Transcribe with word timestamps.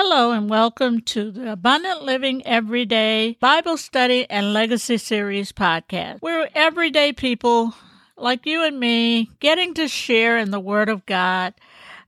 Hello 0.00 0.30
and 0.30 0.48
welcome 0.48 1.00
to 1.00 1.32
the 1.32 1.50
Abundant 1.50 2.04
Living 2.04 2.46
Everyday 2.46 3.36
Bible 3.40 3.76
Study 3.76 4.30
and 4.30 4.52
Legacy 4.52 4.96
Series 4.96 5.50
podcast. 5.50 6.22
We're 6.22 6.48
everyday 6.54 7.12
people 7.12 7.74
like 8.16 8.46
you 8.46 8.62
and 8.62 8.78
me 8.78 9.28
getting 9.40 9.74
to 9.74 9.88
share 9.88 10.38
in 10.38 10.52
the 10.52 10.60
Word 10.60 10.88
of 10.88 11.04
God, 11.04 11.52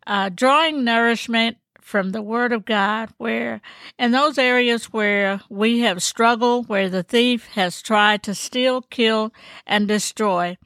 uh, 0.06 0.29
drawing 0.29 0.84
nourishment 0.84 1.56
from 1.80 2.12
the 2.12 2.22
Word 2.22 2.53
of 2.53 2.64
God, 2.64 3.09
where 3.18 3.61
in 3.98 4.12
those 4.12 4.38
areas 4.38 4.93
where 4.93 5.41
we 5.48 5.80
have 5.80 6.00
struggled, 6.00 6.68
where 6.68 6.88
the 6.88 7.02
thief 7.02 7.48
has 7.54 7.82
tried 7.82 8.22
to 8.22 8.36
steal, 8.36 8.82
kill, 8.82 9.34
and 9.66 9.88
destroy, 9.88 10.57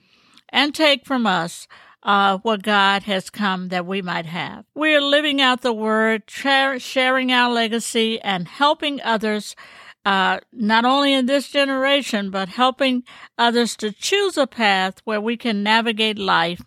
and 0.51 0.75
take 0.75 1.07
from 1.07 1.27
us 1.27 1.69
uh, 2.05 2.39
what 2.39 2.63
God 2.63 3.05
has 3.05 3.31
come 3.31 3.69
that 3.69 3.87
we 3.87 4.03
might 4.03 4.27
have. 4.27 4.65
We 4.75 4.95
are 4.95 5.01
living 5.01 5.41
out 5.41 5.63
the 5.63 5.73
Word, 5.73 6.27
tra- 6.27 6.79
sharing 6.79 7.33
our 7.33 7.51
legacy, 7.51 8.21
and 8.21 8.47
helping 8.47 9.01
others. 9.03 9.57
Uh, 10.05 10.39
not 10.53 10.85
only 10.85 11.15
in 11.15 11.25
this 11.25 11.49
generation, 11.49 12.31
but 12.31 12.51
helping 12.51 13.05
others 13.39 13.75
to 13.75 13.91
choose 13.91 14.37
a 14.37 14.47
path 14.47 15.01
where 15.05 15.21
we 15.21 15.35
can 15.35 15.63
navigate 15.63 16.19
life 16.19 16.61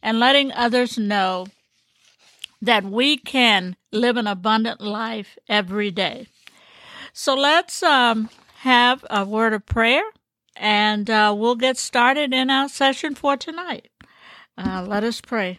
and 0.00 0.20
letting 0.20 0.52
others 0.52 0.96
know 0.96 1.48
that 2.62 2.84
we 2.84 3.16
can 3.16 3.74
live 3.90 4.16
an 4.16 4.28
abundant 4.28 4.80
life 4.80 5.36
every 5.48 5.90
day. 5.90 6.28
So 7.12 7.34
let's 7.34 7.82
um, 7.82 8.30
have 8.60 9.04
a 9.10 9.24
word 9.24 9.52
of 9.52 9.66
prayer 9.66 10.04
and 10.56 11.10
uh, 11.10 11.34
we'll 11.36 11.56
get 11.56 11.76
started 11.76 12.32
in 12.32 12.48
our 12.50 12.68
session 12.68 13.14
for 13.14 13.36
tonight. 13.36 13.88
Uh, 14.56 14.84
let 14.86 15.04
us 15.04 15.20
pray. 15.20 15.58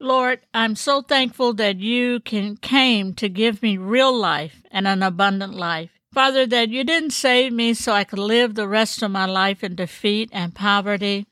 Lord, 0.00 0.40
I'm 0.54 0.76
so 0.76 1.02
thankful 1.02 1.52
that 1.54 1.78
you 1.78 2.20
can, 2.20 2.56
came 2.56 3.12
to 3.14 3.28
give 3.28 3.62
me 3.62 3.76
real 3.76 4.16
life 4.16 4.62
and 4.70 4.88
an 4.88 5.02
abundant 5.02 5.54
life. 5.54 5.90
Father, 6.12 6.46
that 6.46 6.70
you 6.70 6.84
didn't 6.84 7.10
save 7.10 7.52
me 7.52 7.74
so 7.74 7.92
I 7.92 8.04
could 8.04 8.18
live 8.18 8.54
the 8.54 8.66
rest 8.66 9.02
of 9.02 9.10
my 9.10 9.26
life 9.26 9.62
in 9.62 9.74
defeat 9.74 10.30
and 10.32 10.54
poverty. 10.54 11.26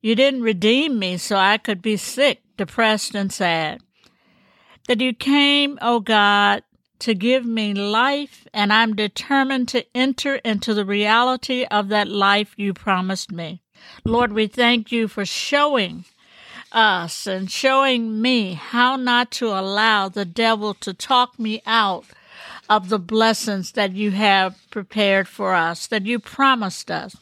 You 0.00 0.14
didn't 0.14 0.42
redeem 0.42 0.98
me 0.98 1.16
so 1.16 1.36
I 1.36 1.58
could 1.58 1.82
be 1.82 1.96
sick, 1.96 2.42
depressed, 2.56 3.14
and 3.14 3.32
sad. 3.32 3.80
That 4.86 5.00
you 5.00 5.12
came, 5.12 5.78
O 5.82 5.96
oh 5.96 6.00
God, 6.00 6.62
to 7.00 7.14
give 7.14 7.44
me 7.44 7.74
life, 7.74 8.46
and 8.52 8.72
I'm 8.72 8.94
determined 8.94 9.68
to 9.68 9.84
enter 9.94 10.36
into 10.36 10.74
the 10.74 10.84
reality 10.84 11.64
of 11.70 11.88
that 11.88 12.08
life 12.08 12.54
you 12.56 12.72
promised 12.72 13.32
me. 13.32 13.60
Lord, 14.04 14.32
we 14.32 14.46
thank 14.46 14.90
you 14.92 15.08
for 15.08 15.24
showing 15.24 16.04
us 16.72 17.26
and 17.26 17.50
showing 17.50 18.20
me 18.20 18.54
how 18.54 18.96
not 18.96 19.30
to 19.32 19.48
allow 19.48 20.08
the 20.08 20.24
devil 20.24 20.74
to 20.74 20.92
talk 20.92 21.38
me 21.38 21.62
out 21.66 22.04
of 22.68 22.88
the 22.88 22.98
blessings 22.98 23.72
that 23.72 23.92
you 23.92 24.10
have 24.12 24.56
prepared 24.70 25.28
for 25.28 25.54
us, 25.54 25.86
that 25.86 26.06
you 26.06 26.18
promised 26.18 26.90
us. 26.90 27.14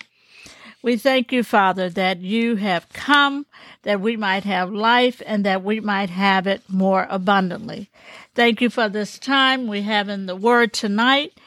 We 0.83 0.97
thank 0.97 1.31
you, 1.31 1.45
Father, 1.45 1.89
that 1.91 2.21
you 2.21 2.57
have 2.57 2.89
come 2.89 3.47
that 3.83 4.01
we 4.01 4.17
might 4.17 4.43
have 4.43 4.73
life 4.73 5.23
and 5.25 5.47
that 5.47 5.63
we 5.63 5.79
might 5.79 6.11
have 6.11 6.49
it 6.49 6.63
more 6.69 7.07
abundantly. 7.09 7.89
Thank 8.35 8.61
you 8.61 8.69
for 8.69 8.89
this 8.89 9.17
time 9.19 9.69
we 9.69 9.83
have 9.83 10.09
in 10.09 10.27
the 10.27 10.35
Word 10.35 10.73
tonight. 10.73 11.39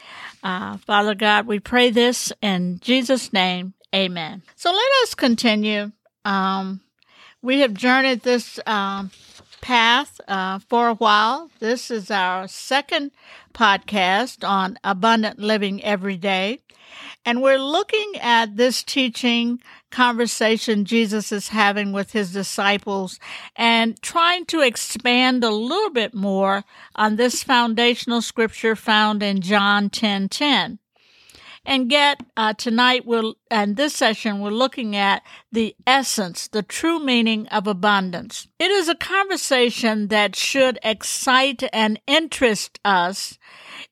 Uh, 0.42 0.78
Father 0.78 1.16
God, 1.16 1.48
we 1.48 1.60
pray 1.60 1.90
this 1.90 2.32
in 2.42 2.80
Jesus' 2.82 3.34
name. 3.34 3.74
Amen. 3.94 4.42
So 4.56 4.72
let 4.72 4.92
us 5.04 5.16
continue. 5.16 5.92
Um, 6.24 6.80
we 7.42 7.60
have 7.60 7.74
journeyed 7.74 8.22
this 8.22 8.60
um, 8.66 9.12
path 9.62 10.22
uh, 10.28 10.60
for 10.60 10.88
a 10.88 10.96
while. 10.96 11.50
This 11.60 11.92
is 11.92 12.10
our 12.10 12.48
second 12.48 13.12
podcast 13.54 14.48
on 14.48 14.78
abundant 14.84 15.40
living 15.40 15.84
every 15.84 16.18
day. 16.18 16.62
And 17.26 17.42
we're 17.42 17.60
looking 17.60 18.14
at 18.22 18.58
this 18.58 18.84
teaching 18.84 19.60
conversation 19.92 20.86
Jesus 20.86 21.32
is 21.32 21.50
having 21.50 21.92
with 21.92 22.12
his 22.12 22.34
disciples 22.34 23.20
and 23.56 24.02
trying 24.02 24.46
to 24.48 24.62
expand 24.62 25.44
a 25.44 25.50
little 25.50 25.92
bit 25.92 26.14
more 26.14 26.64
on 26.96 27.16
this 27.16 27.44
foundational 27.44 28.22
scripture 28.22 28.76
found 28.76 29.24
in 29.24 29.42
John 29.42 29.90
10 29.90 30.30
10 30.30 30.80
and 31.66 31.90
get 31.90 32.22
uh, 32.38 32.54
tonight 32.54 33.06
we'll 33.06 33.36
and 33.50 33.76
this 33.76 33.96
session 33.96 34.40
we're 34.40 34.50
looking 34.50 34.96
at 34.96 35.24
the 35.52 35.76
essence 35.88 36.48
the 36.48 36.64
true 36.64 37.00
meaning 37.00 37.48
of 37.48 37.68
abundance. 37.68 38.48
It 38.60 38.72
is 38.72 38.88
a 38.88 38.96
conversation 38.96 40.10
that 40.10 40.36
should 40.36 40.78
excite 40.84 41.64
and 41.74 42.00
interest 42.08 42.80
us 42.86 43.38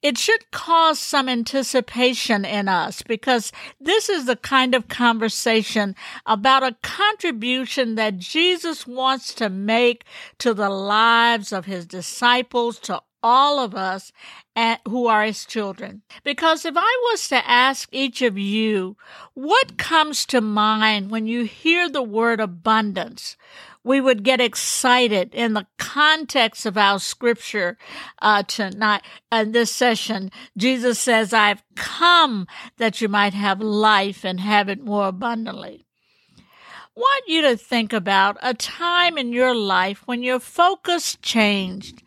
it 0.01 0.17
should 0.17 0.51
cause 0.51 0.99
some 0.99 1.29
anticipation 1.29 2.45
in 2.45 2.67
us 2.67 3.01
because 3.01 3.51
this 3.79 4.09
is 4.09 4.25
the 4.25 4.35
kind 4.35 4.75
of 4.75 4.87
conversation 4.87 5.95
about 6.25 6.63
a 6.63 6.75
contribution 6.81 7.95
that 7.95 8.17
Jesus 8.17 8.87
wants 8.87 9.33
to 9.35 9.49
make 9.49 10.03
to 10.39 10.53
the 10.53 10.69
lives 10.69 11.53
of 11.53 11.65
his 11.65 11.85
disciples, 11.85 12.79
to 12.79 13.01
all 13.21 13.59
of 13.59 13.73
us 13.73 14.11
who 14.85 15.07
are 15.07 15.23
his 15.23 15.45
children. 15.45 16.01
Because 16.23 16.65
if 16.65 16.75
I 16.77 17.09
was 17.11 17.27
to 17.29 17.49
ask 17.49 17.87
each 17.91 18.21
of 18.21 18.37
you, 18.37 18.97
what 19.33 19.77
comes 19.77 20.25
to 20.27 20.41
mind 20.41 21.09
when 21.09 21.25
you 21.25 21.45
hear 21.45 21.89
the 21.89 22.03
word 22.03 22.41
abundance? 22.41 23.37
We 23.83 23.99
would 23.99 24.23
get 24.23 24.39
excited 24.39 25.33
in 25.33 25.53
the 25.53 25.67
context 25.77 26.65
of 26.65 26.77
our 26.77 26.99
scripture 26.99 27.77
uh, 28.21 28.43
tonight 28.43 29.01
in 29.31 29.51
this 29.51 29.71
session. 29.71 30.31
Jesus 30.57 30.99
says, 30.99 31.33
I've 31.33 31.63
come 31.75 32.47
that 32.77 33.01
you 33.01 33.07
might 33.07 33.33
have 33.33 33.59
life 33.61 34.23
and 34.23 34.39
have 34.39 34.69
it 34.69 34.83
more 34.83 35.07
abundantly 35.07 35.85
want 36.95 37.23
you 37.27 37.41
to 37.41 37.57
think 37.57 37.91
about 37.91 38.37
a 38.41 38.53
time 38.53 39.17
in 39.17 39.33
your 39.33 39.55
life 39.55 40.03
when 40.05 40.21
your 40.21 40.39
focus 40.39 41.17
changed 41.21 42.02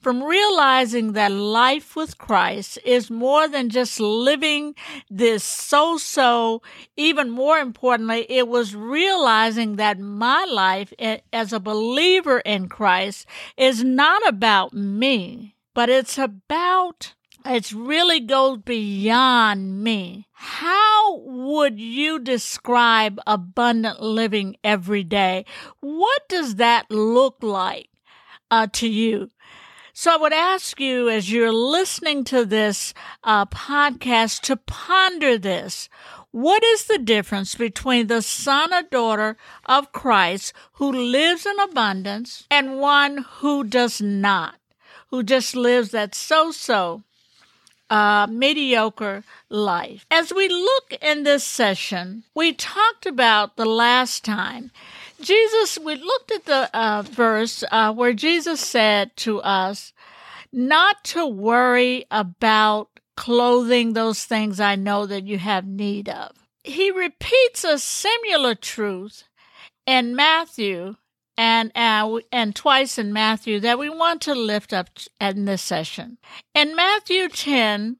from 0.00 0.22
realizing 0.22 1.12
that 1.12 1.30
life 1.30 1.94
with 1.94 2.18
Christ 2.18 2.78
is 2.84 3.10
more 3.10 3.46
than 3.48 3.68
just 3.68 4.00
living 4.00 4.74
this 5.10 5.44
so 5.44 5.98
so. 5.98 6.62
Even 6.96 7.30
more 7.30 7.58
importantly, 7.58 8.26
it 8.28 8.48
was 8.48 8.74
realizing 8.74 9.76
that 9.76 9.98
my 9.98 10.44
life 10.44 10.92
as 11.32 11.52
a 11.52 11.60
believer 11.60 12.38
in 12.40 12.68
Christ 12.68 13.26
is 13.56 13.84
not 13.84 14.26
about 14.26 14.72
me, 14.72 15.54
but 15.74 15.88
it's 15.88 16.18
about 16.18 17.14
it 17.44 17.72
really 17.72 18.20
goes 18.20 18.58
beyond 18.58 19.82
me. 19.82 20.26
How 20.32 21.16
would 21.18 21.80
you 21.80 22.18
describe 22.18 23.18
abundant 23.26 24.02
living 24.02 24.56
every 24.62 25.04
day? 25.04 25.46
What 25.80 26.28
does 26.28 26.56
that 26.56 26.90
look 26.90 27.38
like 27.42 27.88
uh, 28.50 28.66
to 28.74 28.88
you? 28.88 29.30
So 29.92 30.12
I 30.12 30.16
would 30.16 30.32
ask 30.32 30.78
you 30.80 31.08
as 31.08 31.32
you're 31.32 31.52
listening 31.52 32.24
to 32.24 32.44
this 32.44 32.94
uh, 33.24 33.46
podcast 33.46 34.40
to 34.42 34.56
ponder 34.56 35.36
this. 35.36 35.88
What 36.30 36.62
is 36.62 36.84
the 36.84 36.98
difference 36.98 37.56
between 37.56 38.06
the 38.06 38.22
son 38.22 38.72
or 38.72 38.82
daughter 38.82 39.36
of 39.66 39.90
Christ 39.92 40.52
who 40.74 40.92
lives 40.92 41.44
in 41.44 41.58
abundance 41.58 42.46
and 42.50 42.78
one 42.78 43.26
who 43.38 43.64
does 43.64 44.00
not, 44.00 44.54
who 45.08 45.24
just 45.24 45.56
lives 45.56 45.90
that 45.90 46.14
so 46.14 46.52
so 46.52 47.02
uh, 47.90 48.28
mediocre 48.30 49.24
life? 49.48 50.06
As 50.08 50.32
we 50.32 50.48
look 50.48 50.94
in 51.02 51.24
this 51.24 51.42
session, 51.42 52.22
we 52.32 52.52
talked 52.52 53.06
about 53.06 53.56
the 53.56 53.66
last 53.66 54.24
time 54.24 54.70
Jesus, 55.20 55.78
we 55.78 55.96
looked 55.96 56.32
at 56.32 56.44
the 56.44 56.70
uh, 56.76 57.02
verse 57.02 57.64
uh, 57.70 57.92
where 57.92 58.12
Jesus 58.12 58.60
said 58.60 59.16
to 59.18 59.40
us 59.40 59.92
not 60.52 61.04
to 61.04 61.26
worry 61.26 62.04
about 62.10 62.88
clothing 63.16 63.92
those 63.92 64.24
things 64.24 64.60
I 64.60 64.76
know 64.76 65.06
that 65.06 65.24
you 65.24 65.38
have 65.38 65.66
need 65.66 66.08
of. 66.08 66.32
He 66.64 66.90
repeats 66.90 67.64
a 67.64 67.78
similar 67.78 68.54
truth 68.54 69.24
in 69.86 70.16
Matthew 70.16 70.96
and 71.36 71.72
uh, 71.74 72.18
and 72.30 72.54
twice 72.54 72.98
in 72.98 73.12
Matthew 73.12 73.60
that 73.60 73.78
we 73.78 73.88
want 73.88 74.20
to 74.22 74.34
lift 74.34 74.72
up 74.72 74.88
in 75.20 75.44
this 75.44 75.62
session. 75.62 76.18
In 76.54 76.76
Matthew 76.76 77.28
10, 77.28 77.96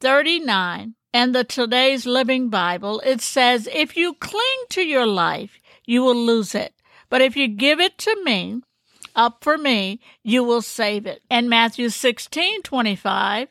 39, 0.00 0.94
and 1.14 1.34
the 1.34 1.44
Today's 1.44 2.06
Living 2.06 2.48
Bible, 2.48 3.00
it 3.04 3.20
says, 3.20 3.68
If 3.72 3.96
you 3.96 4.14
cling 4.14 4.64
to 4.70 4.82
your 4.82 5.06
life, 5.06 5.58
you 5.84 6.02
will 6.02 6.16
lose 6.16 6.54
it. 6.54 6.74
But 7.08 7.20
if 7.20 7.36
you 7.36 7.48
give 7.48 7.80
it 7.80 7.98
to 7.98 8.24
me, 8.24 8.62
up 9.14 9.44
for 9.44 9.58
me, 9.58 10.00
you 10.22 10.42
will 10.42 10.62
save 10.62 11.06
it. 11.06 11.22
And 11.30 11.50
Matthew 11.50 11.90
16 11.90 12.62
25, 12.62 13.48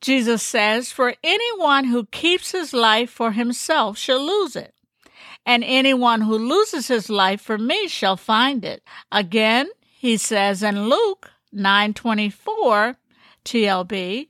Jesus 0.00 0.42
says, 0.42 0.92
For 0.92 1.14
anyone 1.22 1.84
who 1.84 2.06
keeps 2.06 2.52
his 2.52 2.72
life 2.72 3.10
for 3.10 3.32
himself 3.32 3.98
shall 3.98 4.24
lose 4.24 4.56
it. 4.56 4.74
And 5.46 5.64
anyone 5.64 6.22
who 6.22 6.36
loses 6.36 6.88
his 6.88 7.08
life 7.08 7.40
for 7.40 7.58
me 7.58 7.88
shall 7.88 8.16
find 8.16 8.64
it. 8.64 8.82
Again, 9.10 9.68
he 9.98 10.16
says 10.16 10.62
in 10.62 10.88
Luke 10.88 11.30
9:24 11.54 12.96
TLB, 13.44 14.28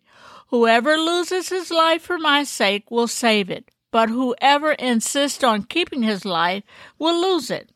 whoever 0.49 0.97
loses 0.97 1.49
his 1.49 1.71
life 1.71 2.03
for 2.03 2.19
my 2.19 2.43
sake 2.45 2.91
will 2.91 3.09
save 3.09 3.51
it, 3.51 3.71
but 3.91 4.09
whoever 4.09 4.73
insists 4.73 5.43
on 5.43 5.65
keeping 5.65 6.03
his 6.03 6.25
life 6.25 6.65
will 6.99 7.21
lose 7.21 7.51
it. 7.51 7.71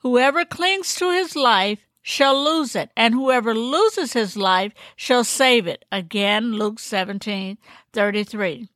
Whoever 0.00 0.44
clings 0.44 0.94
to 0.96 1.10
his 1.10 1.34
life 1.34 1.86
shall 2.02 2.42
lose 2.44 2.76
it, 2.76 2.90
and 2.96 3.14
whoever 3.14 3.54
loses 3.54 4.12
his 4.12 4.36
life 4.36 4.72
shall 4.94 5.24
save 5.24 5.66
it. 5.66 5.84
Again, 5.90 6.52
Luke 6.52 6.78
17 6.78 7.58
33. 7.92 8.68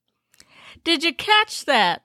Did 0.84 1.04
you 1.04 1.14
catch 1.14 1.64
that? 1.66 2.02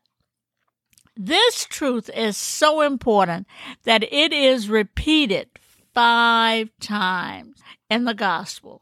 This 1.15 1.65
truth 1.65 2.10
is 2.13 2.36
so 2.38 2.81
important 2.81 3.48
that 3.83 4.04
it 4.04 4.33
is 4.33 4.68
repeated 4.68 5.48
five 5.94 6.69
times 6.80 7.62
in 7.89 8.06
the 8.06 8.15
gospel. 8.15 8.81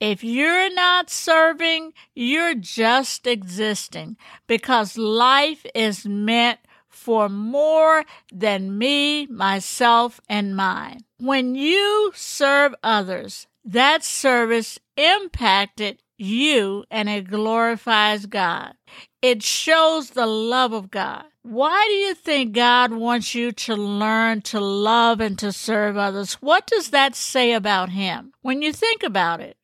If 0.00 0.24
you're 0.24 0.72
not 0.74 1.08
serving, 1.10 1.92
you're 2.14 2.54
just 2.54 3.26
existing 3.26 4.16
because 4.46 4.98
life 4.98 5.64
is 5.74 6.04
meant 6.04 6.58
for 6.88 7.28
more 7.28 8.04
than 8.32 8.78
me, 8.78 9.26
myself, 9.26 10.20
and 10.28 10.56
mine. 10.56 11.00
When 11.18 11.54
you 11.54 12.12
serve 12.14 12.74
others, 12.82 13.46
that 13.64 14.04
service 14.04 14.78
impacted 14.96 16.00
you 16.16 16.84
and 16.90 17.08
it 17.08 17.28
glorifies 17.28 18.26
God. 18.26 18.74
It 19.22 19.42
shows 19.42 20.10
the 20.10 20.26
love 20.26 20.72
of 20.72 20.90
God. 20.90 21.24
Why 21.42 21.84
do 21.88 21.94
you 21.94 22.14
think 22.14 22.52
God 22.54 22.92
wants 22.92 23.34
you 23.34 23.52
to 23.52 23.74
learn 23.74 24.42
to 24.42 24.60
love 24.60 25.20
and 25.20 25.38
to 25.38 25.52
serve 25.52 25.96
others? 25.96 26.34
What 26.34 26.66
does 26.66 26.90
that 26.90 27.14
say 27.14 27.52
about 27.52 27.90
Him? 27.90 28.32
When 28.40 28.62
you 28.62 28.72
think 28.72 29.02
about 29.02 29.40
it, 29.40 29.56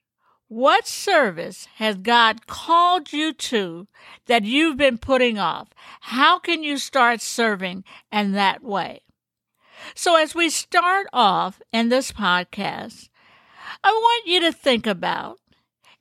what 0.50 0.84
service 0.84 1.68
has 1.76 1.94
God 1.94 2.48
called 2.48 3.12
you 3.12 3.32
to 3.32 3.86
that 4.26 4.42
you've 4.42 4.76
been 4.76 4.98
putting 4.98 5.38
off? 5.38 5.68
How 6.00 6.40
can 6.40 6.64
you 6.64 6.76
start 6.76 7.20
serving 7.20 7.84
in 8.10 8.32
that 8.32 8.60
way? 8.60 9.02
So, 9.94 10.16
as 10.16 10.34
we 10.34 10.50
start 10.50 11.06
off 11.12 11.62
in 11.72 11.88
this 11.88 12.10
podcast, 12.10 13.10
I 13.84 13.92
want 13.92 14.26
you 14.26 14.40
to 14.40 14.50
think 14.50 14.88
about 14.88 15.38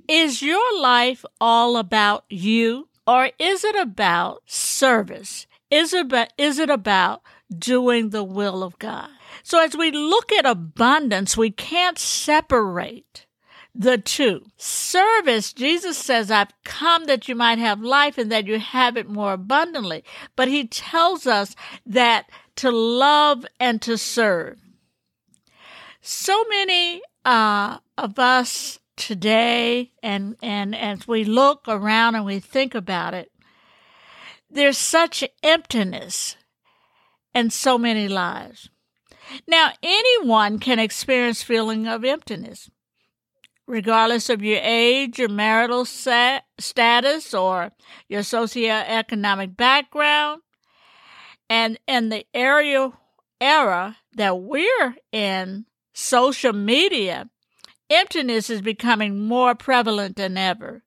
is 0.07 0.41
your 0.41 0.81
life 0.81 1.23
all 1.39 1.77
about 1.77 2.25
you 2.27 2.89
or 3.05 3.29
is 3.37 3.63
it 3.63 3.75
about 3.75 4.41
service? 4.47 5.45
Is 5.69 5.93
it 5.93 6.07
about, 6.07 6.33
is 6.39 6.57
it 6.57 6.71
about 6.71 7.21
doing 7.55 8.09
the 8.09 8.23
will 8.23 8.63
of 8.63 8.79
God? 8.79 9.09
So 9.43 9.63
as 9.63 9.77
we 9.77 9.91
look 9.91 10.31
at 10.31 10.47
abundance, 10.47 11.37
we 11.37 11.51
can't 11.51 11.99
separate 11.99 13.27
the 13.73 13.97
two. 13.97 14.45
Service, 14.57 15.53
Jesus 15.53 15.97
says, 15.97 16.31
I've 16.31 16.53
come 16.63 17.05
that 17.05 17.27
you 17.27 17.35
might 17.35 17.59
have 17.59 17.81
life 17.81 18.17
and 18.17 18.31
that 18.31 18.47
you 18.47 18.59
have 18.59 18.97
it 18.97 19.07
more 19.07 19.33
abundantly. 19.33 20.03
But 20.35 20.47
he 20.47 20.67
tells 20.67 21.27
us 21.27 21.55
that 21.85 22.29
to 22.57 22.71
love 22.71 23.45
and 23.59 23.81
to 23.83 23.97
serve. 23.97 24.59
So 26.01 26.43
many 26.49 27.01
uh, 27.25 27.77
of 27.97 28.17
us 28.19 28.79
today 28.99 29.91
and 30.03 30.35
and 30.43 30.75
as 30.75 31.07
we 31.07 31.23
look 31.23 31.63
around 31.67 32.15
and 32.15 32.25
we 32.25 32.37
think 32.37 32.75
about 32.75 33.13
it 33.13 33.31
there's 34.51 34.77
such 34.77 35.23
emptiness 35.41 36.35
in 37.33 37.49
so 37.49 37.77
many 37.77 38.09
lives 38.09 38.69
now 39.47 39.71
anyone 39.81 40.59
can 40.59 40.79
experience 40.79 41.41
feeling 41.41 41.87
of 41.87 42.03
emptiness 42.03 42.69
regardless 43.69 44.29
of 44.29 44.41
your 44.41 44.59
age 44.61 45.19
your 45.19 45.29
marital 45.29 45.85
status 45.85 47.33
or 47.33 47.71
your 48.09 48.21
socioeconomic 48.21 49.55
background 49.55 50.41
and 51.49 51.79
in 51.87 52.09
the 52.09 52.25
era 52.33 53.97
that 54.15 54.39
we're 54.39 54.95
in 55.11 55.65
social 55.93 56.53
media 56.53 57.29
emptiness 57.89 58.49
is 58.49 58.61
becoming 58.61 59.19
more 59.19 59.55
prevalent 59.55 60.15
than 60.15 60.37
ever. 60.37 60.83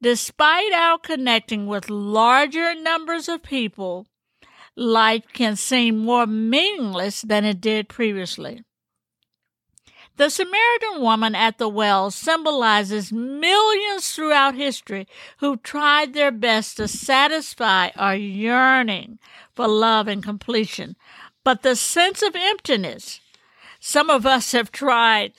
Despite 0.00 0.72
our 0.72 0.98
connecting 0.98 1.66
with 1.66 1.88
larger 1.88 2.74
numbers 2.74 3.28
of 3.28 3.42
people, 3.42 4.06
life 4.76 5.24
can 5.32 5.56
seem 5.56 5.98
more 5.98 6.26
meaningless 6.26 7.22
than 7.22 7.44
it 7.44 7.60
did 7.60 7.88
previously. 7.88 8.62
The 10.22 10.30
Samaritan 10.30 11.00
woman 11.00 11.34
at 11.34 11.58
the 11.58 11.68
well 11.68 12.12
symbolizes 12.12 13.12
millions 13.12 14.14
throughout 14.14 14.54
history 14.54 15.08
who 15.38 15.56
tried 15.56 16.14
their 16.14 16.30
best 16.30 16.76
to 16.76 16.86
satisfy 16.86 17.88
our 17.96 18.14
yearning 18.14 19.18
for 19.52 19.66
love 19.66 20.06
and 20.06 20.22
completion. 20.22 20.94
But 21.42 21.62
the 21.62 21.74
sense 21.74 22.22
of 22.22 22.36
emptiness, 22.36 23.20
some 23.80 24.10
of 24.10 24.24
us 24.24 24.52
have 24.52 24.70
tried 24.70 25.32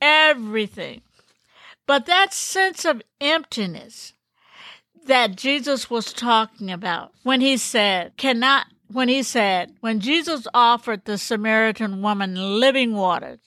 everything. 0.00 1.02
But 1.88 2.06
that 2.06 2.32
sense 2.32 2.84
of 2.84 3.02
emptiness 3.20 4.14
that 5.04 5.34
Jesus 5.34 5.90
was 5.90 6.12
talking 6.12 6.70
about 6.70 7.10
when 7.24 7.40
he 7.40 7.56
said, 7.56 8.16
cannot, 8.16 8.68
when 8.86 9.08
he 9.08 9.24
said, 9.24 9.74
when 9.80 9.98
Jesus 9.98 10.46
offered 10.54 11.06
the 11.06 11.18
Samaritan 11.18 12.02
woman 12.02 12.60
living 12.60 12.94
water 12.94 13.40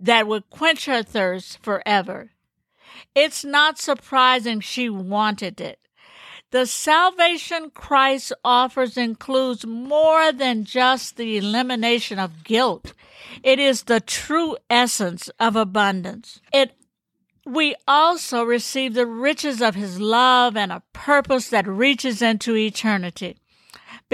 that 0.00 0.26
would 0.26 0.50
quench 0.50 0.86
her 0.86 1.02
thirst 1.02 1.62
forever, 1.62 2.30
it's 3.14 3.44
not 3.44 3.78
surprising 3.78 4.60
she 4.60 4.88
wanted 4.88 5.60
it. 5.60 5.78
The 6.50 6.66
salvation 6.66 7.70
Christ 7.70 8.32
offers 8.44 8.96
includes 8.96 9.66
more 9.66 10.30
than 10.30 10.64
just 10.64 11.16
the 11.16 11.36
elimination 11.36 12.20
of 12.20 12.44
guilt. 12.44 12.92
It 13.42 13.58
is 13.58 13.84
the 13.84 14.00
true 14.00 14.56
essence 14.70 15.28
of 15.40 15.56
abundance. 15.56 16.40
It 16.52 16.76
we 17.46 17.74
also 17.86 18.42
receive 18.42 18.94
the 18.94 19.06
riches 19.06 19.60
of 19.60 19.74
his 19.74 20.00
love 20.00 20.56
and 20.56 20.72
a 20.72 20.82
purpose 20.92 21.48
that 21.48 21.66
reaches 21.66 22.22
into 22.22 22.56
eternity. 22.56 23.36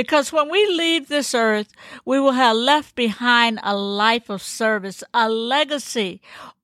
Because 0.01 0.33
when 0.33 0.49
we 0.49 0.65
leave 0.65 1.09
this 1.09 1.35
earth, 1.35 1.69
we 2.07 2.19
will 2.19 2.33
have 2.33 2.57
left 2.57 2.95
behind 2.95 3.61
a 3.63 3.77
life 3.77 4.31
of 4.31 4.41
service, 4.41 5.05
a 5.13 5.29
legacy 5.29 6.23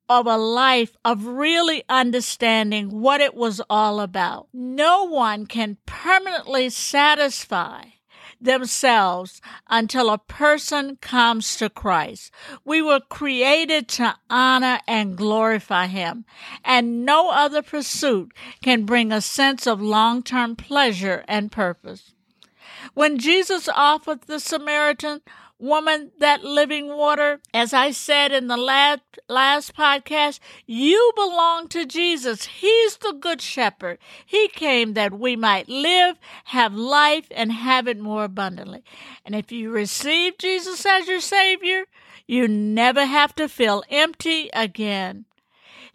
of 0.09 0.27
a 0.27 0.39
life 0.39 0.97
of 1.05 1.27
really 1.27 1.85
understanding 1.87 2.89
what 2.89 3.21
it 3.21 3.35
was 3.35 3.61
all 3.69 4.01
about. 4.01 4.49
No 4.55 5.05
one 5.05 5.45
can 5.45 5.77
permanently 5.85 6.71
satisfy 6.71 7.83
themselves 8.41 9.43
until 9.69 10.09
a 10.09 10.17
person 10.17 10.97
comes 11.03 11.59
to 11.59 11.69
Christ. 11.69 12.31
We 12.65 12.81
were 12.81 13.01
created 13.01 13.87
to 14.01 14.17
honor 14.31 14.81
and 14.89 15.15
glorify 15.15 15.89
Him, 15.89 16.25
and 16.65 17.05
no 17.05 17.29
other 17.29 17.61
pursuit 17.61 18.33
can 18.63 18.87
bring 18.87 19.13
a 19.13 19.21
sense 19.21 19.67
of 19.67 19.83
long 19.83 20.23
term 20.23 20.57
pleasure 20.57 21.23
and 21.29 21.53
purpose. 21.53 22.15
When 22.95 23.19
Jesus 23.19 23.69
offered 23.69 24.23
the 24.23 24.41
Samaritan 24.41 25.23
woman 25.59 26.13
that 26.19 26.45
living 26.45 26.89
water. 26.89 27.41
As 27.55 27.73
I 27.73 27.91
said 27.91 28.33
in 28.33 28.47
the 28.49 28.57
last, 28.57 29.01
last 29.29 29.75
podcast, 29.75 30.39
you 30.67 31.13
belong 31.15 31.69
to 31.69 31.87
Jesus. 31.87 32.47
He's 32.47 32.97
the 32.99 33.17
good 33.19 33.41
shepherd. 33.41 33.99
He 34.25 34.49
came 34.49 34.95
that 34.95 35.19
we 35.19 35.37
might 35.37 35.69
live, 35.69 36.19
have 36.47 36.75
life, 36.75 37.27
and 37.31 37.53
have 37.53 37.89
it 37.89 37.99
more 37.99 38.25
abundantly. 38.25 38.85
And 39.25 39.35
if 39.35 39.51
you 39.51 39.71
receive 39.71 40.39
Jesus 40.39 40.85
as 40.85 41.09
your 41.09 41.21
Savior, 41.21 41.85
you 42.27 42.49
never 42.49 43.07
have 43.07 43.35
to 43.37 43.49
feel 43.49 43.85
empty 43.89 44.51
again. 44.53 45.25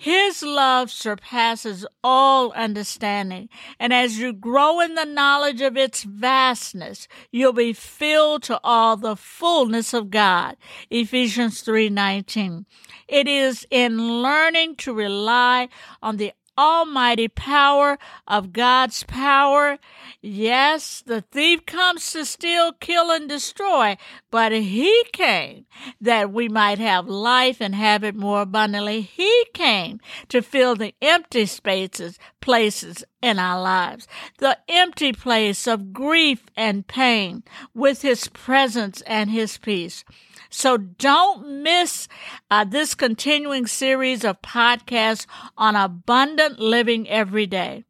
His 0.02 0.42
love 0.42 0.90
surpasses 0.90 1.86
all 2.04 2.52
understanding, 2.54 3.50
and 3.80 3.94
as 3.94 4.18
you 4.18 4.34
grow 4.34 4.80
in 4.80 4.96
the 4.96 5.06
knowledge 5.06 5.62
of 5.62 5.78
its 5.78 6.02
vastness, 6.02 7.08
you'll 7.32 7.54
be 7.54 7.72
filled 7.72 8.42
to 8.44 8.60
all 8.64 8.98
the 8.98 9.16
fullness 9.16 9.94
of 9.94 10.10
God. 10.10 10.58
Ephesians 10.90 11.62
3:19. 11.62 12.66
It 13.08 13.28
is 13.28 13.68
in 13.70 14.24
learning 14.24 14.78
to 14.78 14.92
rely 14.92 15.70
on 16.02 16.18
the 16.18 16.34
almighty 16.58 17.28
power 17.28 17.98
of 18.28 18.54
God's 18.54 19.04
power. 19.04 19.78
Yes, 20.22 21.04
the 21.06 21.22
thief 21.22 21.66
comes 21.66 22.12
to 22.12 22.26
steal, 22.26 22.74
kill, 22.74 23.10
and 23.12 23.28
destroy, 23.28 23.98
but 24.30 24.52
he 24.52 25.04
came 25.12 25.66
that 26.00 26.32
we 26.32 26.48
might 26.48 26.78
have 26.80 27.08
life 27.08 27.62
and 27.62 27.74
have 27.74 28.04
it 28.04 28.16
more 28.16 28.42
abundantly. 28.42 29.02
He 29.02 29.46
came 29.54 30.00
to 30.30 30.42
fill 30.42 30.76
the 30.76 30.94
empty 31.02 31.46
spaces, 31.46 32.20
places 32.40 33.04
in 33.22 33.40
our 33.40 33.62
lives, 33.62 34.08
the 34.38 34.58
empty 34.68 35.14
place 35.14 35.68
of 35.68 35.94
grief 35.94 36.44
and 36.56 36.88
pain 36.88 37.44
with 37.74 38.02
his 38.02 38.28
presence 38.28 39.02
and 39.02 39.30
his 39.30 39.58
peace. 39.58 40.04
So 40.52 40.76
don't 40.76 41.64
miss 41.64 42.10
uh, 42.52 42.66
this 42.66 42.94
continuing 42.94 43.68
series 43.68 44.26
of 44.26 44.42
podcasts 44.42 45.26
on 45.58 45.78
abundant 45.78 46.60
living 46.60 47.10
every 47.10 47.48
day. 47.48 47.86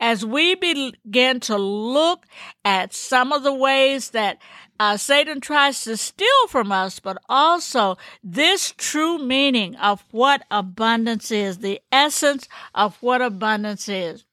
As 0.00 0.24
we 0.24 0.54
begin 0.54 1.40
to 1.40 1.58
look 1.58 2.24
at 2.64 2.94
some 2.94 3.30
of 3.30 3.42
the 3.42 3.52
ways 3.52 4.10
that 4.10 4.38
uh, 4.80 4.96
Satan 4.96 5.40
tries 5.40 5.84
to 5.84 5.96
steal 5.96 6.46
from 6.48 6.72
us, 6.72 6.98
but 6.98 7.18
also 7.28 7.98
this 8.24 8.72
true 8.76 9.18
meaning 9.18 9.76
of 9.76 10.04
what 10.10 10.44
abundance 10.50 11.30
is, 11.30 11.58
the 11.58 11.80
essence 11.92 12.48
of 12.74 12.96
what 13.02 13.20
abundance 13.20 13.88
is. 13.88 14.24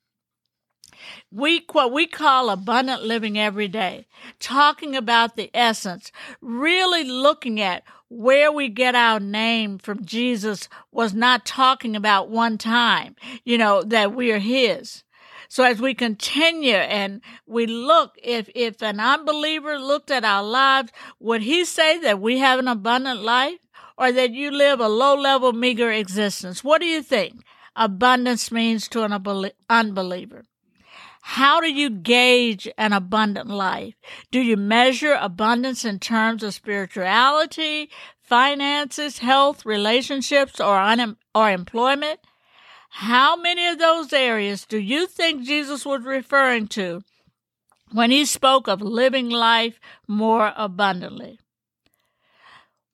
We, 1.32 1.66
what 1.72 1.92
we 1.92 2.08
call 2.08 2.50
abundant 2.50 3.04
living 3.04 3.38
every 3.38 3.68
day, 3.68 4.08
talking 4.40 4.96
about 4.96 5.36
the 5.36 5.50
essence, 5.54 6.12
really 6.42 7.04
looking 7.04 7.60
at 7.60 7.84
where 8.10 8.52
we 8.52 8.70
get 8.70 8.96
our 8.96 9.20
name 9.20 9.78
from 9.78 10.06
Jesus 10.06 10.70
was 10.92 11.14
not 11.14 11.46
talking 11.46 11.96
about 11.96 12.30
one 12.30 12.58
time, 12.58 13.16
you 13.44 13.58
know, 13.58 13.84
that 13.84 14.14
we 14.14 14.32
are 14.32 14.40
His. 14.40 15.04
So 15.48 15.64
as 15.64 15.80
we 15.80 15.94
continue 15.94 16.74
and 16.74 17.22
we 17.46 17.66
look, 17.66 18.18
if, 18.22 18.50
if 18.56 18.82
an 18.82 19.00
unbeliever 19.00 19.80
looked 19.80 20.12
at 20.12 20.26
our 20.26 20.44
lives, 20.44 20.92
would 21.20 21.42
he 21.42 21.66
say 21.66 22.00
that 22.00 22.20
we 22.20 22.40
have 22.40 22.60
an 22.60 22.68
abundant 22.68 23.22
life 23.22 23.60
or 23.98 24.12
that 24.12 24.32
you 24.32 24.52
live 24.52 24.80
a 24.80 24.90
low 24.90 25.16
level, 25.16 25.54
meager 25.54 25.92
existence? 25.92 26.64
What 26.64 26.82
do 26.82 26.88
you 26.88 27.02
think 27.02 27.42
abundance 27.76 28.52
means 28.52 28.88
to 28.90 29.04
an 29.04 29.52
unbeliever? 29.70 30.46
How 31.28 31.60
do 31.60 31.74
you 31.74 31.90
gauge 31.90 32.70
an 32.78 32.94
abundant 32.94 33.50
life? 33.50 33.96
Do 34.30 34.40
you 34.40 34.56
measure 34.56 35.18
abundance 35.20 35.84
in 35.84 35.98
terms 35.98 36.44
of 36.44 36.54
spirituality, 36.54 37.90
finances, 38.22 39.18
health, 39.18 39.66
relationships, 39.66 40.60
or, 40.62 40.78
un- 40.78 41.18
or 41.34 41.50
employment? 41.50 42.20
How 42.90 43.36
many 43.36 43.66
of 43.66 43.80
those 43.80 44.14
areas 44.14 44.68
do 44.68 44.78
you 44.78 45.08
think 45.08 45.44
Jesus 45.44 45.84
was 45.84 46.04
referring 46.04 46.68
to 46.70 47.02
when 47.92 48.12
he 48.12 48.24
spoke 48.24 48.68
of 48.68 48.84
living 48.84 49.28
life 49.32 49.80
more 50.08 50.54
abundantly? 50.56 51.40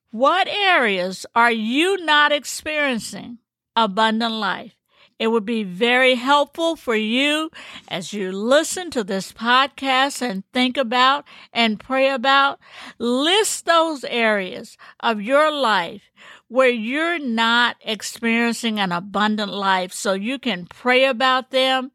What 0.10 0.48
areas 0.48 1.26
are 1.36 1.52
you 1.52 1.98
not 2.06 2.32
experiencing 2.32 3.40
abundant 3.76 4.36
life? 4.36 4.81
It 5.22 5.28
would 5.28 5.46
be 5.46 5.62
very 5.62 6.16
helpful 6.16 6.76
for 6.76 6.96
you 6.96 7.52
as 7.88 8.12
you 8.12 8.32
listen 8.32 8.90
to 8.90 9.04
this 9.04 9.32
podcast 9.32 10.20
and 10.20 10.44
think 10.52 10.78
about 10.78 11.26
and 11.54 11.80
pray 11.80 12.10
about. 12.10 12.60
List 12.98 13.68
those 13.68 14.04
areas 14.04 14.80
of 15.00 15.22
your 15.22 15.52
life 15.52 16.02
where 16.48 16.72
you're 16.72 17.20
not 17.20 17.76
experiencing 17.82 18.80
an 18.80 18.92
abundant 18.92 19.54
life 19.54 19.94
so 19.94 20.14
you 20.14 20.40
can 20.40 20.66
pray 20.66 21.06
about 21.06 21.52
them 21.52 21.92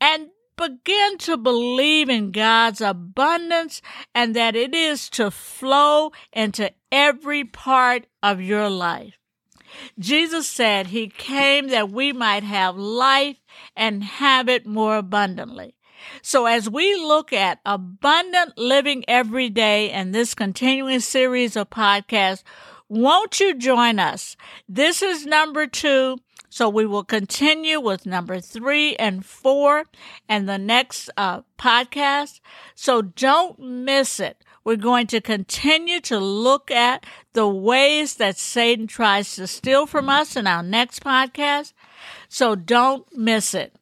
and 0.00 0.28
begin 0.56 1.18
to 1.18 1.36
believe 1.36 2.08
in 2.08 2.30
God's 2.30 2.80
abundance 2.80 3.82
and 4.14 4.36
that 4.36 4.54
it 4.54 4.76
is 4.76 5.10
to 5.10 5.32
flow 5.32 6.12
into 6.32 6.70
every 6.92 7.42
part 7.42 8.06
of 8.22 8.40
your 8.40 8.70
life. 8.70 9.19
Jesus 9.98 10.46
said 10.48 10.88
he 10.88 11.08
came 11.08 11.68
that 11.68 11.90
we 11.90 12.12
might 12.12 12.42
have 12.42 12.76
life 12.76 13.36
and 13.76 14.04
have 14.04 14.48
it 14.48 14.66
more 14.66 14.96
abundantly. 14.96 15.74
So 16.22 16.46
as 16.46 16.68
we 16.68 16.94
look 16.94 17.32
at 17.32 17.60
abundant 17.64 18.56
living 18.56 19.04
every 19.06 19.50
day 19.50 19.90
in 19.90 20.12
this 20.12 20.34
continuing 20.34 21.00
series 21.00 21.56
of 21.56 21.70
podcasts, 21.70 22.42
won't 22.88 23.38
you 23.38 23.54
join 23.54 23.98
us? 23.98 24.36
This 24.68 25.02
is 25.02 25.26
number 25.26 25.66
two. 25.66 26.18
So 26.52 26.68
we 26.68 26.84
will 26.84 27.04
continue 27.04 27.78
with 27.78 28.06
number 28.06 28.40
three 28.40 28.96
and 28.96 29.24
four 29.24 29.84
and 30.28 30.48
the 30.48 30.58
next 30.58 31.08
uh, 31.16 31.42
podcast. 31.56 32.40
So 32.74 33.02
don't 33.02 33.58
miss 33.60 34.18
it. 34.18 34.42
We're 34.64 34.76
going 34.76 35.06
to 35.08 35.20
continue 35.20 36.00
to 36.00 36.18
look 36.18 36.70
at 36.70 37.04
the 37.32 37.48
ways 37.48 38.16
that 38.16 38.36
Satan 38.36 38.86
tries 38.86 39.34
to 39.36 39.46
steal 39.46 39.86
from 39.86 40.08
us 40.08 40.36
in 40.36 40.46
our 40.46 40.62
next 40.62 41.02
podcast. 41.02 41.72
So 42.28 42.54
don't 42.54 43.06
miss 43.16 43.54
it. 43.54 43.74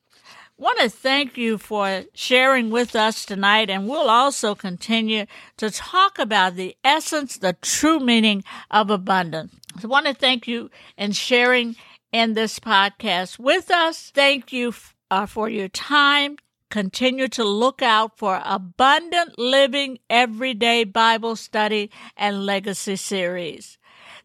Want 0.56 0.80
to 0.80 0.88
thank 0.88 1.37
you 1.37 1.56
for 1.56 2.02
sharing 2.14 2.70
with 2.70 2.97
us 2.97 3.25
tonight, 3.25 3.70
and 3.70 3.88
we'll 3.88 4.11
also 4.11 4.56
continue 4.56 5.26
to 5.56 5.70
talk 5.70 6.18
about 6.18 6.56
the 6.56 6.76
essence, 6.82 7.38
the 7.38 7.52
true 7.62 8.00
meaning 8.00 8.42
of 8.68 8.90
abundance. 8.90 9.54
I 9.80 9.87
want 9.87 10.06
to 10.06 10.14
thank 10.14 10.49
you 10.49 10.68
in 10.97 11.12
sharing 11.12 11.76
in 12.11 12.35
this 12.35 12.58
podcast 12.58 13.38
with 13.38 13.70
us. 13.70 14.11
Thank 14.12 14.52
you 14.52 14.75
uh, 15.11 15.26
for 15.26 15.49
your 15.49 15.68
time 15.68 16.38
Continue 16.71 17.29
to 17.29 17.45
look 17.45 17.81
out 17.81 18.19
for 18.19 18.43
Abundant 18.45 19.39
Living 19.39 20.01
Everyday 20.11 20.85
Bible 20.85 21.35
Study 21.35 21.91
and 22.15 22.45
Legacy 22.45 22.97
Series. 22.97 23.79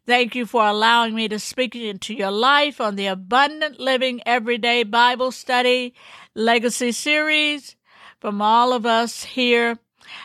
Thank 0.06 0.36
you 0.36 0.46
for 0.46 0.68
allowing 0.68 1.16
me 1.16 1.30
to 1.30 1.40
speak 1.40 1.74
into 1.74 2.14
your 2.14 2.32
life 2.32 2.82
on 2.82 2.98
the 2.98 3.08
Abundant 3.08 3.80
Living 3.80 4.22
Everyday 4.26 4.84
Bible 4.84 5.32
Study 5.32 5.94
Legacy 6.36 6.92
Series. 6.92 7.78
From 8.20 8.42
all 8.42 8.74
of 8.74 8.86
us 8.86 9.24
here, 9.24 9.80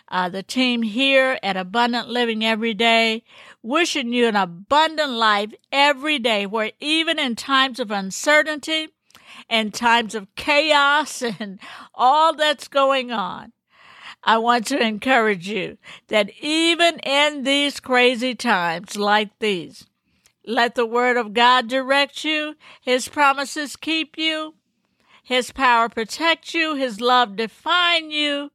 uh, 0.09 0.29
the 0.29 0.43
team 0.43 0.83
here 0.83 1.39
at 1.41 1.57
Abundant 1.57 2.09
Living 2.09 2.45
Every 2.45 2.75
Day, 2.75 3.23
wishing 3.63 4.13
you 4.13 4.27
an 4.27 4.35
abundant 4.35 5.13
life 5.13 5.53
every 5.71 6.19
day 6.19 6.47
where 6.47 6.73
even 6.81 7.21
in 7.21 7.37
times 7.37 7.79
of 7.79 7.93
uncertainty, 7.93 8.89
and 9.49 9.73
times 9.73 10.15
of 10.15 10.35
chaos 10.35 11.23
and 11.41 11.59
all 11.95 12.35
that's 12.35 12.69
going 12.69 13.11
on, 13.11 13.53
I 14.23 14.39
want 14.39 14.67
to 14.67 14.81
encourage 14.81 15.49
you 15.49 15.79
that 16.09 16.31
even 16.41 16.99
in 17.01 17.45
these 17.45 17.81
crazy 17.81 18.35
times 18.35 18.97
like 18.97 19.31
these, 19.39 19.87
let 20.45 20.75
the 20.75 20.87
word 20.87 21.17
of 21.17 21.35
God 21.35 21.69
direct 21.69 22.25
you, 22.25 22.55
his 22.81 23.09
promises 23.09 23.77
keep 23.77 24.19
you, 24.19 24.55
his 25.23 25.53
power 25.53 25.89
protect 25.89 26.55
you, 26.55 26.75
his 26.75 27.01
love 27.01 27.37
define 27.37 28.11
you, 28.11 28.51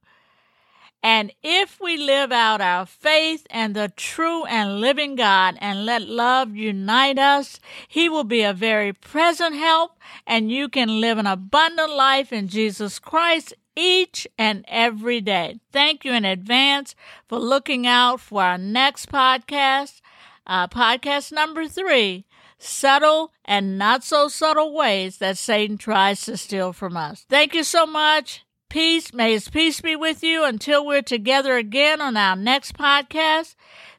and 1.03 1.33
if 1.43 1.81
we 1.81 1.97
live 1.97 2.31
out 2.31 2.61
our 2.61 2.85
faith 2.85 3.45
and 3.49 3.75
the 3.75 3.89
true 3.89 4.45
and 4.45 4.79
living 4.79 5.17
God 5.17 5.57
and 5.59 5.85
let 5.85 6.03
love 6.03 6.55
unite 6.55 7.19
us, 7.19 7.59
He 7.89 8.07
will 8.07 8.23
be 8.23 8.41
a 8.41 8.53
very 8.53 8.93
present 8.93 9.55
help 9.55 9.99
and 10.25 10.49
you 10.49 10.69
can 10.69 11.01
live 11.01 11.17
an 11.17 11.27
abundant 11.27 11.93
life 11.93 12.31
in 12.31 12.47
Jesus 12.47 12.99
Christ 12.99 13.53
each 13.75 14.25
and 14.37 14.63
every 14.69 15.19
day. 15.19 15.59
Thank 15.73 16.05
you 16.05 16.13
in 16.13 16.23
advance 16.23 16.95
for 17.27 17.37
looking 17.37 17.85
out 17.85 18.21
for 18.21 18.41
our 18.41 18.57
next 18.57 19.11
podcast, 19.11 19.99
uh, 20.47 20.69
podcast 20.69 21.33
number 21.33 21.67
three 21.67 22.25
subtle 22.59 23.33
and 23.43 23.77
not 23.77 24.05
so 24.05 24.29
subtle 24.29 24.73
ways 24.73 25.17
that 25.17 25.37
Satan 25.37 25.77
tries 25.77 26.21
to 26.21 26.37
steal 26.37 26.71
from 26.71 26.95
us. 26.95 27.25
Thank 27.29 27.53
you 27.53 27.63
so 27.63 27.85
much. 27.85 28.45
Peace, 28.73 29.13
may 29.13 29.33
his 29.33 29.49
peace 29.49 29.81
be 29.81 29.95
with 29.95 30.23
you 30.23 30.43
until 30.43 30.83
we're 30.83 31.03
together 31.03 31.57
again 31.57 32.01
on 32.01 32.17
our 32.17 32.35
next 32.35 32.75
podcast. 32.75 33.53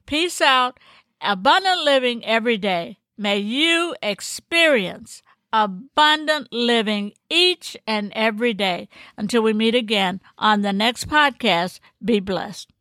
Peace 0.04 0.40
out. 0.40 0.80
Abundant 1.20 1.84
living 1.84 2.24
every 2.24 2.58
day. 2.58 2.98
May 3.16 3.38
you 3.38 3.94
experience 4.02 5.22
abundant 5.52 6.48
living 6.50 7.12
each 7.30 7.76
and 7.86 8.12
every 8.16 8.52
day. 8.52 8.88
Until 9.16 9.42
we 9.42 9.52
meet 9.52 9.76
again 9.76 10.20
on 10.38 10.62
the 10.62 10.72
next 10.72 11.06
podcast, 11.08 11.78
be 12.04 12.18
blessed. 12.18 12.73